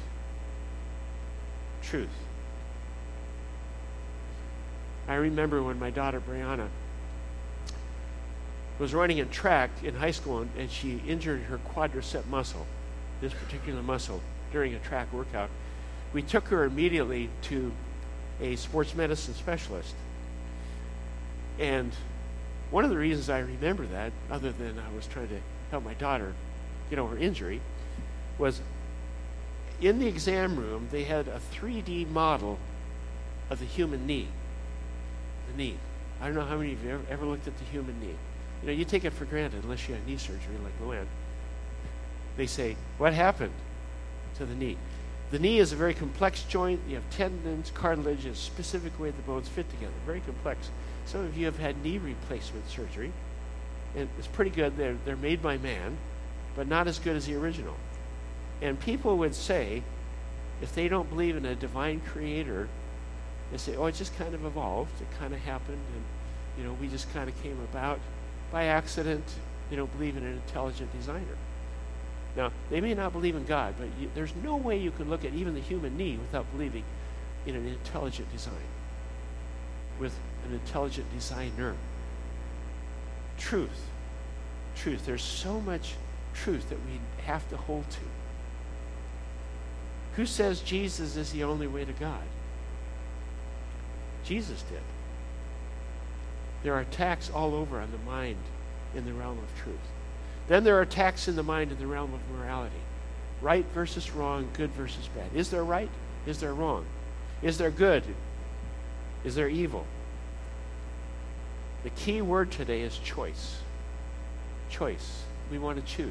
[1.90, 2.10] Truth.
[5.08, 6.68] I remember when my daughter Brianna
[8.78, 12.68] was running in track in high school and she injured her quadricep muscle,
[13.22, 14.22] this particular muscle,
[14.52, 15.50] during a track workout.
[16.14, 17.72] We took her immediately to
[18.40, 19.96] a sports medicine specialist.
[21.58, 21.92] And
[22.70, 25.40] one of the reasons I remember that, other than I was trying to
[25.72, 26.34] help my daughter
[26.92, 27.62] get over her injury,
[28.38, 28.62] was
[29.82, 32.60] in the exam room they had a 3D model
[33.50, 34.28] of the human knee
[35.50, 35.76] the knee.
[36.22, 38.16] I don't know how many of you ever, ever looked at the human knee.
[38.62, 41.06] You know, you take it for granted unless you had knee surgery like Luann.
[42.38, 43.54] They say, What happened
[44.38, 44.78] to the knee?
[45.32, 46.82] The knee is a very complex joint.
[46.88, 49.94] You have tendons, cartilage, a specific way the bones fit together.
[50.06, 50.70] Very complex.
[51.06, 53.12] Some of you have had knee replacement surgery,
[53.96, 54.76] and it's pretty good.
[54.76, 55.98] They're, they're made by man,
[56.56, 57.76] but not as good as the original.
[58.62, 59.84] And people would say,
[60.62, 62.68] if they don't believe in a divine creator
[63.52, 65.02] they say, oh, it just kind of evolved.
[65.02, 66.04] It kind of happened, and
[66.58, 68.00] you know, we just kind of came about
[68.52, 69.24] by accident.
[69.70, 71.38] They don't believe in an intelligent designer.
[72.36, 75.26] Now, they may not believe in God, but you, there's no way you can look
[75.26, 76.84] at even the human knee without believing
[77.46, 78.54] in an intelligent design,
[80.00, 80.14] with
[80.46, 81.76] an intelligent designer.
[83.38, 83.88] Truth.
[84.76, 85.06] Truth.
[85.06, 85.96] There's so much
[86.34, 88.00] truth that we have to hold to.
[90.16, 92.24] Who says Jesus is the only way to God?
[94.24, 94.82] Jesus did.
[96.64, 98.38] There are attacks all over on the mind
[98.96, 99.78] in the realm of truth.
[100.48, 102.76] Then there are attacks in the mind in the realm of morality.
[103.42, 105.30] Right versus wrong, good versus bad.
[105.34, 105.90] Is there right?
[106.26, 106.86] Is there wrong?
[107.42, 108.04] Is there good?
[109.24, 109.86] Is there evil?
[111.84, 113.58] The key word today is choice.
[114.70, 115.24] Choice.
[115.50, 116.10] We want to choose.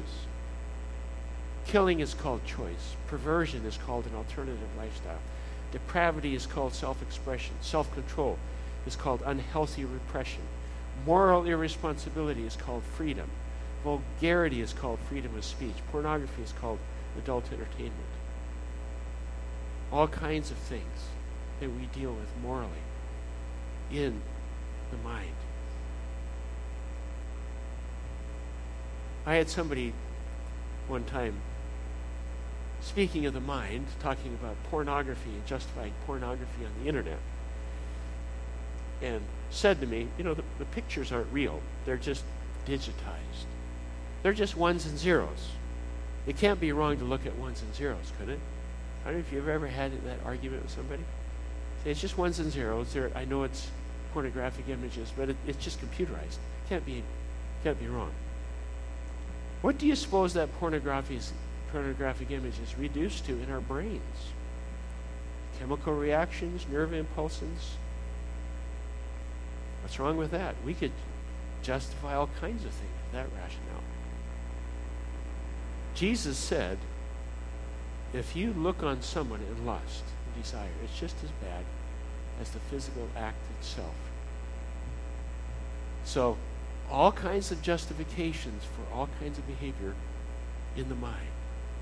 [1.69, 2.95] Killing is called choice.
[3.05, 5.19] Perversion is called an alternative lifestyle.
[5.71, 7.53] Depravity is called self expression.
[7.61, 8.39] Self control
[8.87, 10.41] is called unhealthy repression.
[11.05, 13.29] Moral irresponsibility is called freedom.
[13.83, 15.75] Vulgarity is called freedom of speech.
[15.91, 16.79] Pornography is called
[17.19, 17.93] adult entertainment.
[19.91, 21.05] All kinds of things
[21.59, 22.81] that we deal with morally
[23.91, 24.23] in
[24.89, 25.35] the mind.
[29.27, 29.93] I had somebody
[30.87, 31.35] one time
[32.81, 37.19] speaking of the mind, talking about pornography and justifying pornography on the internet,
[39.01, 42.23] and said to me, You know, the, the pictures aren't real, they're just
[42.65, 43.45] digitized.
[44.23, 45.51] They're just ones and zeros.
[46.27, 48.39] It can't be wrong to look at ones and zeros, could it?
[49.03, 51.03] I don't know if you've ever had that argument with somebody.
[51.83, 52.95] Say, it's just ones and zeros.
[53.15, 53.71] I know it's
[54.13, 56.37] pornographic images, but it, it's just computerized.
[56.67, 57.03] Can't be,
[57.63, 58.11] can't be wrong.
[59.61, 61.19] What do you suppose that pornography
[61.71, 64.31] pornographic image is reduced to in our brains?
[65.59, 67.75] Chemical reactions, nerve impulses.
[69.81, 70.55] What's wrong with that?
[70.65, 70.91] We could
[71.63, 73.83] justify all kinds of things with that rationale.
[75.95, 76.77] Jesus said,
[78.13, 81.63] if you look on someone in lust and desire, it's just as bad
[82.41, 83.95] as the physical act itself.
[86.05, 86.37] So,
[86.89, 89.93] all kinds of justifications for all kinds of behavior
[90.75, 91.27] in the mind.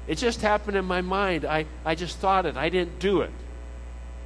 [0.07, 1.45] It just happened in my mind.
[1.45, 2.55] I, I just thought it.
[2.55, 3.31] I didn't do it.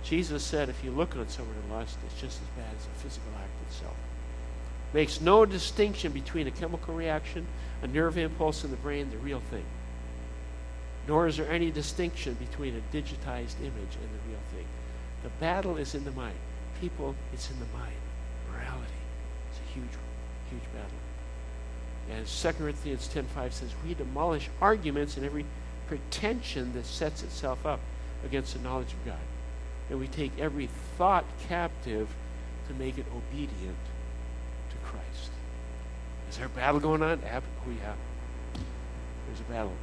[0.04, 3.04] Jesus said if you look on someone in lust, it's just as bad as a
[3.04, 3.96] physical act itself.
[4.94, 7.46] Makes no distinction between a chemical reaction,
[7.82, 9.64] a nerve impulse in the brain, the real thing.
[11.08, 14.66] Nor is there any distinction between a digitized image and the real thing.
[15.24, 16.36] The battle is in the mind.
[16.80, 17.94] People, it's in the mind.
[18.52, 18.86] Morality.
[19.52, 19.98] is a huge,
[20.50, 20.90] huge battle.
[22.12, 25.46] And 2 Corinthians 10.5 says, We demolish arguments and every
[25.92, 27.82] pretension that sets itself up
[28.24, 29.20] against the knowledge of God.
[29.90, 32.08] And we take every thought captive
[32.70, 33.76] to make it obedient
[34.70, 35.32] to Christ.
[36.30, 37.20] Is there a battle going on?
[37.26, 37.94] Oh, yeah.
[39.28, 39.74] There's a battle.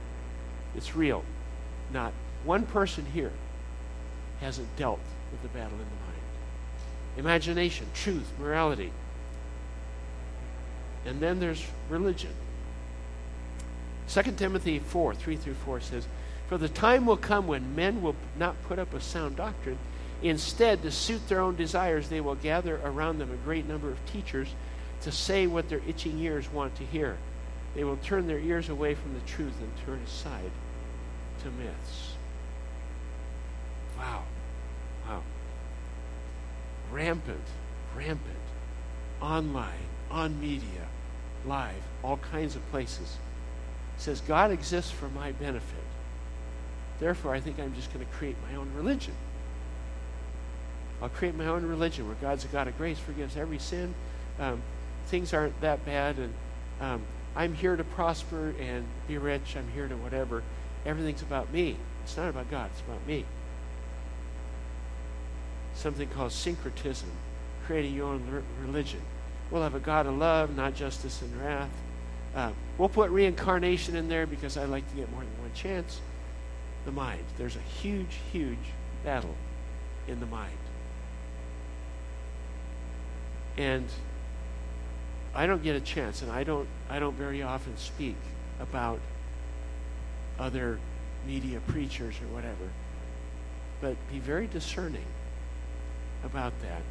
[0.74, 1.24] It's real.
[1.92, 3.32] Not one person here
[4.40, 6.22] hasn't dealt with the battle in the mind.
[7.18, 8.92] Imagination, truth, morality.
[11.04, 12.32] And then there's religion.
[14.08, 16.06] 2 Timothy 4 3 through 4 says,
[16.48, 19.78] For the time will come when men will not put up a sound doctrine.
[20.22, 24.04] Instead, to suit their own desires, they will gather around them a great number of
[24.06, 24.48] teachers
[25.02, 27.16] to say what their itching ears want to hear.
[27.74, 30.50] They will turn their ears away from the truth and turn aside
[31.42, 32.14] to myths.
[33.96, 34.24] Wow.
[35.08, 35.22] Wow.
[36.90, 37.44] Rampant,
[37.96, 38.20] rampant,
[39.20, 40.88] online, on media,
[41.46, 43.18] live, all kinds of places.
[43.98, 45.84] Says God exists for my benefit.
[47.00, 49.14] Therefore, I think I'm just going to create my own religion.
[51.02, 53.94] I'll create my own religion where God's a God of grace, forgives every sin.
[54.40, 54.62] Um,
[55.06, 56.34] things aren't that bad, and
[56.80, 57.02] um,
[57.36, 59.56] I'm here to prosper and be rich.
[59.56, 60.42] I'm here to whatever.
[60.84, 61.76] Everything's about me.
[62.04, 63.24] It's not about God, it's about me.
[65.74, 67.10] Something called syncretism,
[67.66, 69.00] creating your own religion.
[69.50, 71.70] We'll have a God of love, not justice and wrath.
[72.34, 76.00] Uh, we'll put reincarnation in there because I like to get more than one chance.
[76.84, 77.24] The mind.
[77.36, 78.58] There's a huge, huge
[79.04, 79.34] battle
[80.06, 80.56] in the mind.
[83.58, 83.86] And
[85.34, 88.16] I don't get a chance, and I don't, I don't very often speak
[88.60, 89.00] about
[90.38, 90.78] other
[91.26, 92.70] media preachers or whatever.
[93.80, 95.04] But be very discerning
[96.24, 96.82] about that.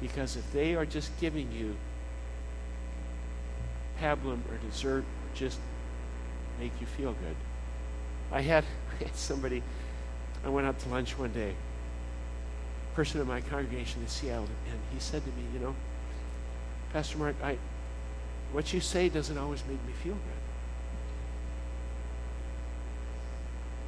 [0.00, 1.76] Because if they are just giving you
[4.00, 5.58] pablum or dessert just
[6.58, 7.36] make you feel good.
[8.32, 8.64] I had,
[9.00, 9.62] I had somebody,
[10.44, 11.54] I went out to lunch one day,
[12.94, 15.74] person in my congregation in Seattle, and he said to me, you know,
[16.92, 17.58] Pastor Mark, I,
[18.52, 20.22] what you say doesn't always make me feel good.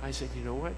[0.02, 0.72] I said, you know what?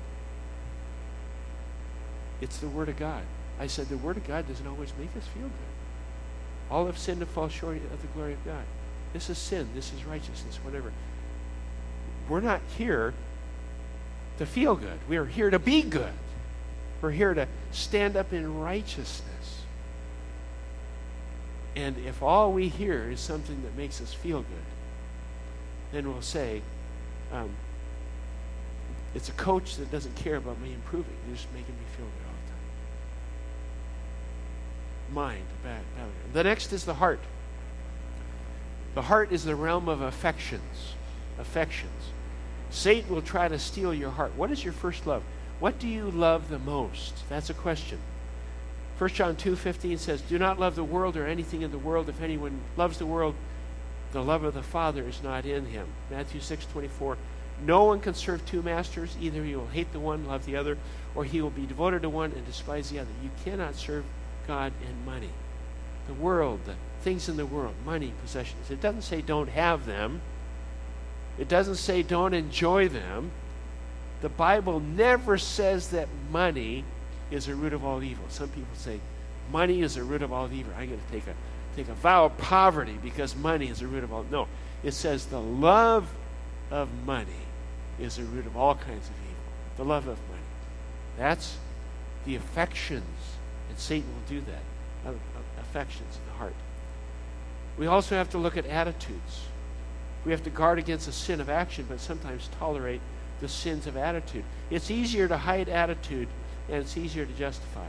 [2.40, 3.22] It's the Word of God.
[3.60, 6.70] I said, the Word of God doesn't always make us feel good.
[6.70, 8.64] All have sinned and fall short of the glory of God.
[9.12, 9.68] This is sin.
[9.74, 10.92] This is righteousness, whatever.
[12.28, 13.14] We're not here
[14.38, 14.98] to feel good.
[15.08, 16.12] We are here to be good.
[17.00, 19.62] We're here to stand up in righteousness.
[21.74, 24.64] And if all we hear is something that makes us feel good,
[25.92, 26.62] then we'll say,
[27.32, 27.50] um,
[29.14, 31.12] it's a coach that doesn't care about me improving.
[31.26, 32.52] They're just making me feel good all the
[35.12, 35.14] time.
[35.14, 36.08] Mind, bad, bad.
[36.32, 37.20] The next is the heart.
[38.94, 40.94] The heart is the realm of affections.
[41.38, 42.10] Affections.
[42.70, 44.32] Satan will try to steal your heart.
[44.36, 45.22] What is your first love?
[45.60, 47.28] What do you love the most?
[47.28, 47.98] That's a question.
[48.98, 52.08] 1 John 2:15 says, "Do not love the world or anything in the world.
[52.08, 53.34] If anyone loves the world,
[54.12, 57.16] the love of the Father is not in him." Matthew 6:24,
[57.64, 59.16] "No one can serve two masters.
[59.20, 60.76] Either he will hate the one, love the other,
[61.14, 63.10] or he will be devoted to one and despise the other.
[63.22, 64.04] You cannot serve
[64.46, 65.30] God and money."
[66.06, 68.70] The world, the things in the world, money, possessions.
[68.70, 70.20] It doesn't say don't have them.
[71.38, 73.30] It doesn't say don't enjoy them.
[74.20, 76.84] The Bible never says that money
[77.30, 78.24] is the root of all evil.
[78.28, 79.00] Some people say
[79.50, 80.72] money is the root of all evil.
[80.78, 81.34] I'm going to take a
[81.76, 84.24] take a vow of poverty because money is the root of all.
[84.30, 84.46] No,
[84.82, 86.08] it says the love
[86.70, 87.46] of money
[87.98, 89.42] is the root of all kinds of evil.
[89.76, 90.40] The love of money.
[91.16, 91.56] That's
[92.24, 93.04] the affections.
[93.68, 95.08] And Satan will do that.
[95.08, 95.12] Uh, uh,
[95.60, 96.54] affections in the heart.
[97.78, 99.46] We also have to look at attitudes.
[100.24, 103.00] We have to guard against the sin of action, but sometimes tolerate
[103.40, 104.44] the sins of attitude.
[104.70, 106.28] It's easier to hide attitude,
[106.68, 107.86] and it's easier to justify.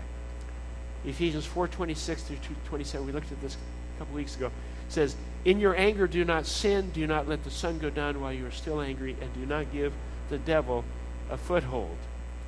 [1.06, 3.06] Ephesians 4:26 through 27.
[3.06, 3.56] We looked at this
[3.96, 4.52] a couple weeks ago.
[4.90, 6.92] says, "In your anger, do not sin.
[6.92, 9.72] Do not let the sun go down while you are still angry, and do not
[9.72, 9.94] give
[10.30, 10.84] the devil
[11.30, 11.98] a foothold."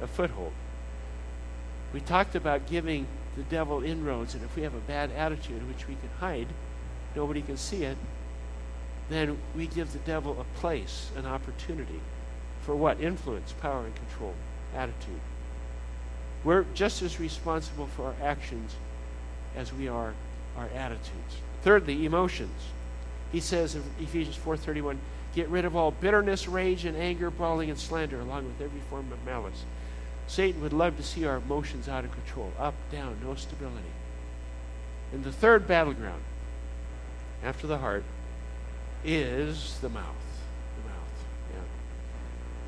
[0.01, 0.51] A foothold.
[1.93, 5.87] We talked about giving the devil inroads, and if we have a bad attitude which
[5.87, 6.47] we can hide,
[7.15, 7.97] nobody can see it,
[9.09, 12.01] then we give the devil a place, an opportunity.
[12.61, 12.99] For what?
[12.99, 14.33] Influence, power, and control.
[14.75, 15.21] Attitude.
[16.43, 18.75] We're just as responsible for our actions
[19.55, 20.13] as we are
[20.57, 21.37] our attitudes.
[21.63, 22.69] Thirdly, emotions.
[23.31, 24.99] He says in Ephesians 4:31,
[25.33, 29.11] "Get rid of all bitterness, rage, and anger, brawling, and slander, along with every form
[29.11, 29.65] of malice."
[30.27, 33.93] Satan would love to see our emotions out of control, up, down, no stability.
[35.11, 36.21] And the third battleground,
[37.43, 38.03] after the heart,
[39.03, 40.05] is the mouth.
[40.83, 41.25] The mouth.
[41.53, 41.61] Yeah.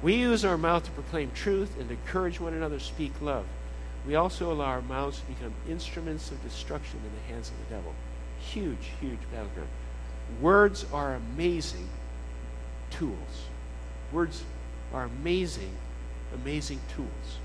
[0.02, 3.46] We use our mouth to proclaim truth and encourage one another, speak love.
[4.06, 7.76] We also allow our mouths to become instruments of destruction in the hands of the
[7.76, 7.94] devil.
[8.40, 9.70] Huge, huge battleground.
[10.40, 11.90] Words are amazing
[12.92, 13.48] tools.
[14.12, 14.44] Words
[14.94, 15.72] are amazing,
[16.34, 17.40] amazing tools.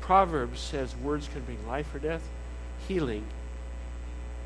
[0.00, 2.28] Proverbs says words can bring life or death,
[2.86, 3.24] healing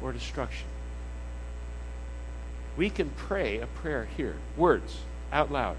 [0.03, 0.67] or destruction.
[2.77, 4.99] We can pray a prayer here, words,
[5.33, 5.77] out loud,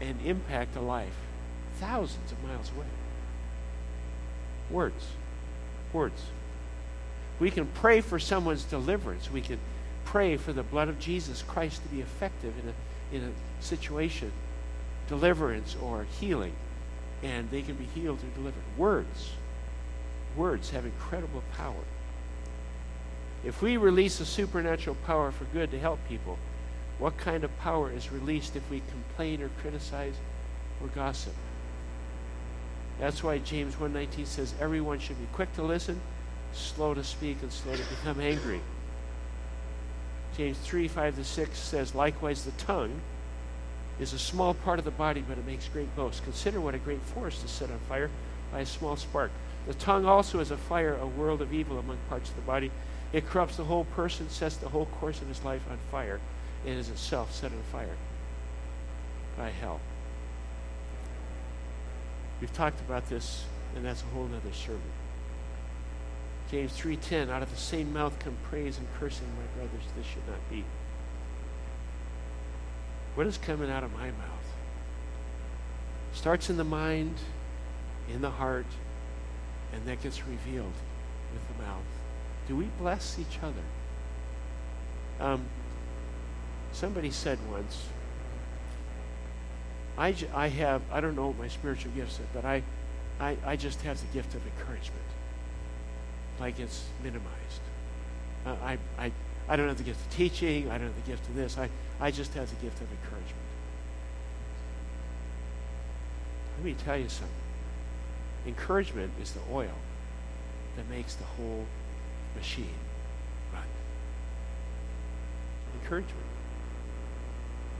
[0.00, 1.14] and impact a life
[1.76, 2.86] thousands of miles away.
[4.70, 5.06] Words.
[5.92, 6.22] Words.
[7.40, 9.30] We can pray for someone's deliverance.
[9.30, 9.58] We can
[10.04, 14.32] pray for the blood of Jesus Christ to be effective in a, in a situation,
[15.08, 16.54] deliverance or healing
[17.22, 18.62] and they can be healed or delivered.
[18.76, 19.30] Words.
[20.36, 21.84] Words have incredible power.
[23.44, 26.38] If we release a supernatural power for good to help people,
[26.98, 30.14] what kind of power is released if we complain or criticize
[30.80, 31.34] or gossip?
[33.00, 36.00] That's why James 1:19 says everyone should be quick to listen,
[36.52, 38.60] slow to speak, and slow to become angry.
[40.36, 43.00] James 3, 5 to 6 says, likewise the tongue
[44.00, 46.20] is a small part of the body, but it makes great boasts.
[46.20, 48.10] Consider what a great forest is set on fire
[48.50, 49.30] by a small spark.
[49.66, 52.70] The tongue also is a fire, a world of evil among parts of the body.
[53.12, 56.20] It corrupts the whole person, sets the whole course of his life on fire,
[56.66, 57.96] and is itself set on fire
[59.36, 59.80] by hell.
[62.40, 63.44] We've talked about this,
[63.76, 64.80] and that's a whole other sermon.
[66.50, 70.26] James 3.10, out of the same mouth come praise and cursing, my brothers, this should
[70.28, 70.64] not be.
[73.14, 74.46] What is coming out of my mouth?
[76.12, 77.16] Starts in the mind,
[78.12, 78.66] in the heart,
[79.72, 80.72] and that gets revealed
[81.32, 82.01] with the mouth.
[82.48, 83.62] Do we bless each other?
[85.20, 85.44] Um,
[86.72, 87.86] somebody said once,
[89.96, 92.62] I, I have, I don't know what my spiritual gifts are, but I,
[93.20, 95.02] I, I just have the gift of encouragement.
[96.40, 97.28] Like it's minimized.
[98.44, 99.12] Uh, I, I,
[99.48, 100.70] I don't have the gift of teaching.
[100.70, 101.58] I don't have the gift of this.
[101.58, 101.68] I,
[102.00, 103.36] I just have the gift of encouragement.
[106.56, 107.28] Let me tell you something.
[108.46, 109.74] Encouragement is the oil
[110.76, 111.66] that makes the whole
[112.36, 112.78] machine
[113.52, 113.62] run.
[115.82, 116.26] Encouragement.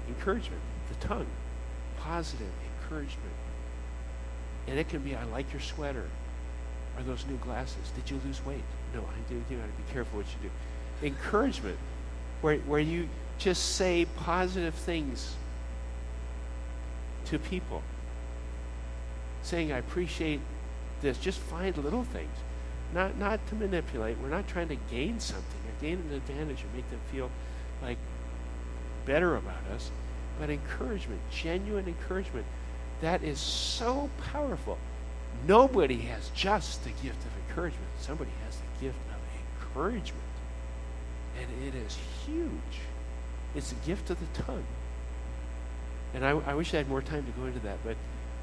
[0.09, 0.63] Encouragement.
[0.89, 1.27] The tongue.
[1.99, 3.35] Positive encouragement.
[4.69, 6.09] And it can be, I like your sweater.
[6.97, 7.91] Are those new glasses?
[7.97, 8.65] Did you lose weight?
[8.95, 9.37] No, I do.
[9.51, 10.51] You got to be careful what you do
[11.03, 11.79] encouragement
[12.41, 15.35] where, where you just say positive things
[17.27, 17.83] to people.
[19.43, 20.41] Saying, I appreciate
[21.01, 21.19] this.
[21.19, 22.31] Just find little things.
[22.93, 24.19] Not, not to manipulate.
[24.19, 27.31] We're not trying to gain something or gain an advantage or make them feel
[27.81, 27.99] like
[29.07, 29.91] better about us.
[30.39, 32.47] But encouragement, genuine encouragement,
[33.01, 34.79] that is so powerful.
[35.47, 37.89] Nobody has just the gift of encouragement.
[37.99, 39.21] Somebody has the gift of
[39.67, 40.23] encouragement.
[41.41, 42.81] And it is huge.
[43.55, 44.65] It's a gift of the tongue.
[46.15, 47.97] And I, I wish I had more time to go into that, but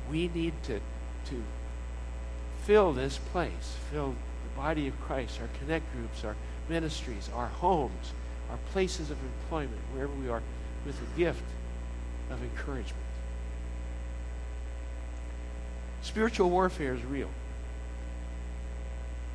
[0.10, 0.80] we need to,
[1.26, 1.44] to
[2.64, 4.29] fill this place, fill the
[4.60, 6.36] body of Christ, our connect groups, our
[6.68, 8.12] ministries, our homes,
[8.52, 10.42] our places of employment, wherever we are,
[10.86, 11.44] with a gift
[12.30, 13.06] of encouragement.
[16.02, 17.30] Spiritual warfare is real.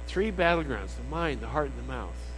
[0.08, 2.32] Three battlegrounds the mind, the heart, and the mouth.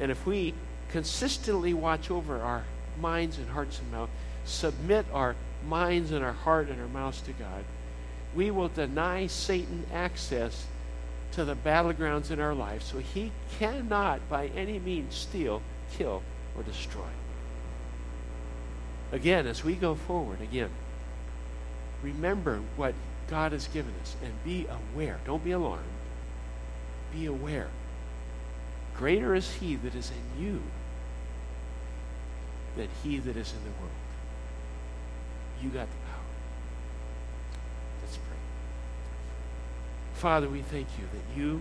[0.00, 0.52] And if we
[0.90, 2.64] consistently watch over our
[3.00, 4.10] minds and hearts and mouth,
[4.44, 7.64] submit our minds and our heart and our mouths to God,
[8.34, 10.66] we will deny Satan access
[11.34, 15.62] to the battlegrounds in our life so he cannot by any means steal,
[15.96, 16.22] kill,
[16.56, 17.02] or destroy.
[19.12, 20.70] Again, as we go forward, again,
[22.02, 22.94] remember what
[23.28, 25.18] God has given us and be aware.
[25.24, 25.84] Don't be alarmed.
[27.12, 27.68] Be aware.
[28.96, 30.62] Greater is he that is in you
[32.76, 33.90] than he that is in the world.
[35.62, 36.20] You got the power.
[38.02, 38.36] Let's pray.
[40.24, 41.60] Father, we thank you that you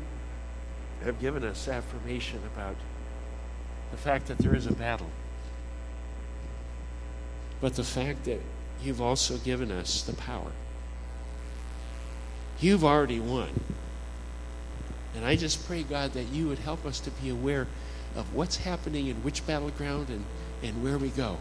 [1.04, 2.78] have given us affirmation about
[3.92, 5.10] the fact that there is a battle.
[7.60, 8.40] But the fact that
[8.82, 10.54] you've also given us the power.
[12.62, 13.50] You've already won.
[15.14, 17.68] And I just pray, God, that you would help us to be aware
[18.16, 20.24] of what's happening in which battleground and,
[20.64, 21.36] and where we go.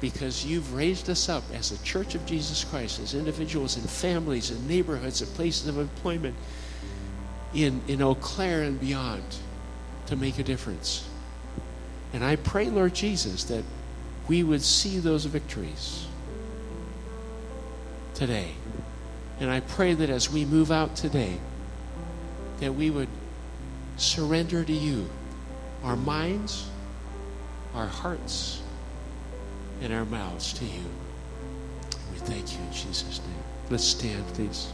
[0.00, 4.50] Because you've raised us up as a church of Jesus Christ, as individuals and families
[4.50, 6.34] and neighborhoods and places of employment
[7.54, 9.24] in, in Eau Claire and beyond
[10.06, 11.08] to make a difference.
[12.12, 13.64] And I pray, Lord Jesus, that
[14.28, 16.06] we would see those victories
[18.14, 18.52] today.
[19.40, 21.38] And I pray that as we move out today,
[22.60, 23.08] that we would
[23.96, 25.08] surrender to you
[25.84, 26.68] our minds,
[27.74, 28.62] our hearts,
[29.82, 30.84] and our mouths to you.
[32.12, 33.44] We thank you in Jesus' name.
[33.70, 34.72] Let's stand, please.